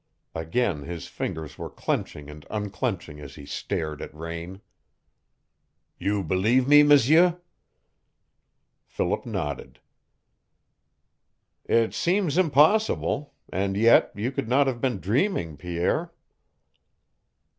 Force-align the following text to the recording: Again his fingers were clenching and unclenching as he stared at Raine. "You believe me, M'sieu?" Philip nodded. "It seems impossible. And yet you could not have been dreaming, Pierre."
Again 0.33 0.81
his 0.81 1.05
fingers 1.07 1.59
were 1.59 1.69
clenching 1.69 2.27
and 2.27 2.43
unclenching 2.49 3.19
as 3.19 3.35
he 3.35 3.45
stared 3.45 4.01
at 4.01 4.11
Raine. 4.15 4.61
"You 5.99 6.23
believe 6.23 6.67
me, 6.67 6.81
M'sieu?" 6.81 7.39
Philip 8.87 9.27
nodded. 9.27 9.79
"It 11.65 11.93
seems 11.93 12.39
impossible. 12.39 13.35
And 13.53 13.77
yet 13.77 14.11
you 14.15 14.31
could 14.31 14.49
not 14.49 14.65
have 14.65 14.81
been 14.81 14.99
dreaming, 14.99 15.55
Pierre." 15.55 16.11